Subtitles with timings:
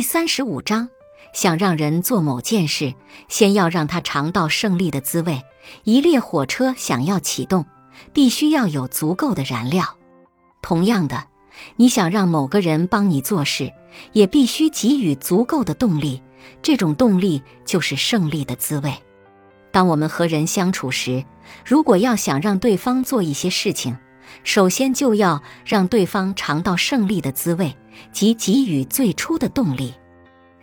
[0.00, 0.88] 第三十五章，
[1.34, 2.94] 想让人做某件事，
[3.28, 5.42] 先要让他尝到胜利的滋味。
[5.84, 7.66] 一列火车想要启动，
[8.14, 9.84] 必须要有足够的燃料。
[10.62, 11.24] 同样的，
[11.76, 13.70] 你想让某个人帮你做事，
[14.14, 16.22] 也必须给予足够的动力。
[16.62, 18.94] 这种动力就是胜利的滋味。
[19.70, 21.22] 当我们和人相处时，
[21.62, 23.94] 如果要想让对方做一些事情，
[24.44, 27.76] 首先就要让对方尝到胜利的滋味，
[28.12, 29.94] 即给予最初的动力。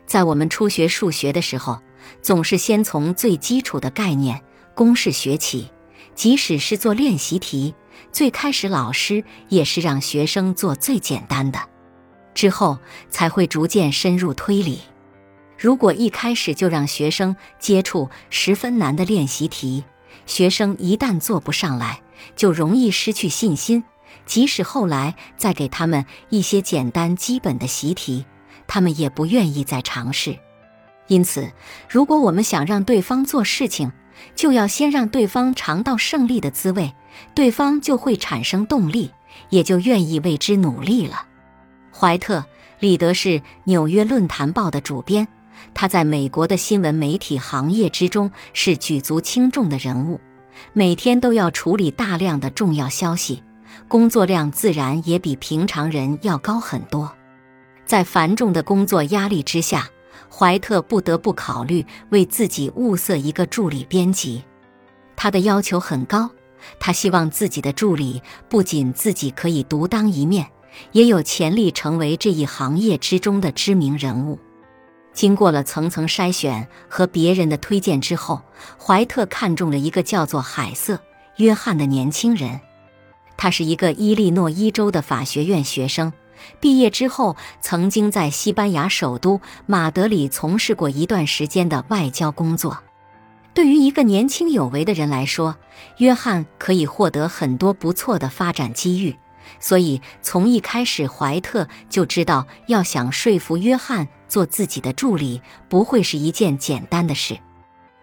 [0.06, 1.82] 在我们初学数学的时候，
[2.22, 4.42] 总是先从最基础的概念、
[4.74, 5.70] 公式学起。
[6.16, 7.76] 即使是做练习题，
[8.12, 11.60] 最开始老师也是让学生做最简单的，
[12.34, 14.80] 之后才会逐渐深入推理。
[15.60, 19.84] 如果一开始就让学生接触十分难的练习题，
[20.26, 22.02] 学生一旦做不上来，
[22.36, 23.84] 就容易失去信心。
[24.26, 28.26] 即使后来再给他们一些简单基本的习题，
[28.68, 30.38] 他们也不愿意再尝试。
[31.08, 31.52] 因此，
[31.88, 33.92] 如果我们想让对方做事情，
[34.36, 36.94] 就要先让对方尝到胜利的滋味，
[37.34, 39.12] 对方就会产生动力，
[39.50, 41.26] 也就愿意为之努力了。
[41.94, 42.40] 怀特·
[42.80, 43.30] 里德是
[43.64, 45.28] 《纽约论坛报》的主编。
[45.74, 50.20] 他在美国的新闻媒体行业之中是举足轻重的人物，
[50.74, 53.44] 每天都要处理大量的重要消息，
[53.88, 57.12] 工作量自然也比平常人要高很多。
[57.86, 59.88] 在繁重的工作压力之下，
[60.30, 64.44] 怀特不得不考虑为自己物色一个助理编辑。
[65.16, 66.30] 他的要求很高，
[66.80, 70.48] 他希望自己的助理不仅自己可以独当一面，
[70.92, 74.38] 也有潜力成为这一行业之中的知名人物。
[75.18, 78.44] 经过了层层筛选和别人的推荐之后，
[78.80, 80.94] 怀特看中了一个叫做海瑟·
[81.38, 82.62] 约翰的年轻人。
[83.36, 86.14] 他是一个伊利诺伊州的法学院学生，
[86.60, 92.78] 毕业之后曾经在西班牙首都马德里从事过一段时间的外交工作。
[93.56, 95.56] 对于一个年轻有为的人来说，
[95.98, 99.16] 约翰可以获得很多不错的发展机遇。
[99.60, 107.38] 所以，从一开始，怀特就知道，要想说服约翰做自己的助理，不会是一件简单的事。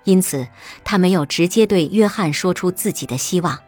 [0.05, 0.47] 因此，
[0.85, 3.59] 他没有直接对约翰说出自己的希望，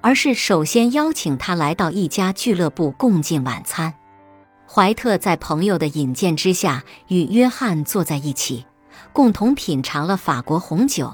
[0.00, 3.94] 而是首先邀请他来到一家俱乐部共进晚餐。
[4.70, 8.66] 怀特在朋友的引荐之下，与约翰坐在一起，
[9.14, 11.10] 共同品尝了法国红酒。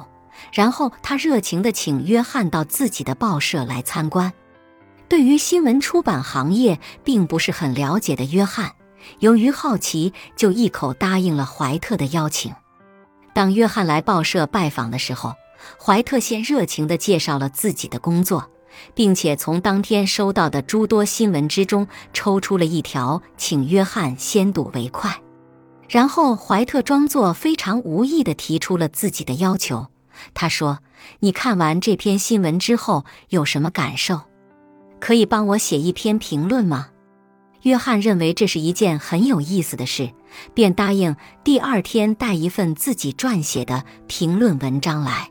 [0.53, 4.33] 然后，他热情地请约翰到自己的报社来参观。
[5.09, 8.73] 对于新闻出版行业并不是很了解的约翰，
[9.21, 12.53] 由于好奇，就一口答应了怀特的邀请。
[13.33, 15.35] 当约翰来报社拜访的时候，
[15.79, 18.51] 怀特先热情地介绍了自己的工作，
[18.95, 25.21] 并且从当天收到的诸多新闻之中抽出了一条，请约翰先睹为快。
[25.89, 29.89] 然后，怀特装作非常无意地提出了自己的要求。
[30.33, 30.79] 他说
[31.21, 34.23] ：“你看完这篇新闻之后有什么感受？”
[35.05, 36.89] 可以帮我写一篇评论吗？
[37.61, 40.11] 约翰认为这是一件很有意思的事，
[40.55, 45.29] 便答应第二天带一份自己撰写的评论文章来。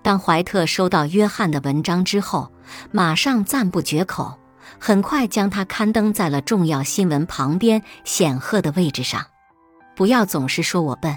[0.00, 2.50] 当怀特收到约翰的文章之后，
[2.92, 4.38] 马上赞不绝口，
[4.80, 9.22] 很快将它刊登在了重要新闻旁边显赫的位置上。
[9.94, 11.14] 不要总是说我笨，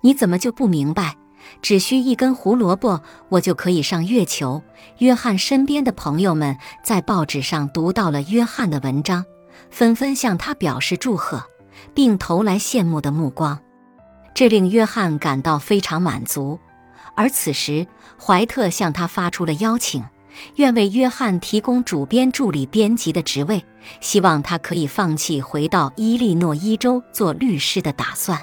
[0.00, 1.16] 你怎么就不明白？
[1.60, 4.62] 只需一根胡萝卜，我就可以上月球。
[4.98, 9.24] 约翰身边的朋友们在报纸上读到了约翰的文章，
[9.70, 11.42] 纷纷向他表示祝贺，
[11.94, 13.58] 并投来羡慕的目光。
[14.34, 16.58] 这令约翰感到非常满足。
[17.14, 17.86] 而此时，
[18.18, 20.02] 怀特向他发出了邀请，
[20.56, 23.62] 愿为约翰提供主编助理编辑的职位，
[24.00, 28.40] 希望他可以放弃回到伊利诺伊州做律师的打算。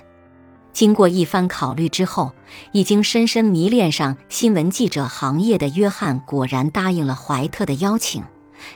[0.72, 2.32] 经过一番考虑之后，
[2.72, 8.24] 已经深深迷恋上新闻记者行业的约翰果然答应了怀特的邀请，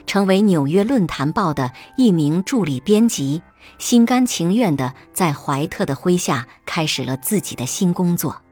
[0.06, 3.42] 成为《纽约论坛报》的一名助理编辑，
[3.78, 8.42] 心甘情愿地在怀特的麾下开始了自己的新工作。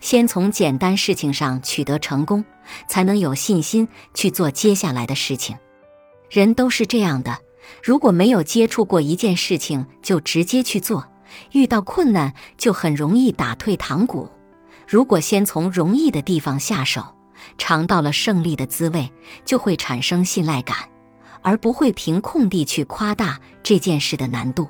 [0.00, 2.44] 先从简单事情上取得成功，
[2.88, 5.56] 才能有信心去做接下来的事情。
[6.30, 7.38] 人都是这样的，
[7.82, 11.06] 如果没有接触过一件事情，就直接去做。
[11.52, 14.28] 遇到困难就很容易打退堂鼓。
[14.86, 17.04] 如果先从容易的地方下手，
[17.58, 19.10] 尝到了胜利的滋味，
[19.44, 20.76] 就会产生信赖感，
[21.42, 24.68] 而不会凭空地去夸大这件事的难度。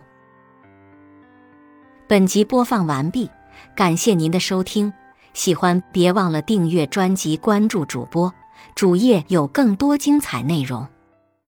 [2.08, 3.28] 本集播放完毕，
[3.74, 4.92] 感谢您的收听。
[5.34, 8.32] 喜欢别忘了订阅专辑、关注主播，
[8.74, 10.86] 主页有更多精彩内容。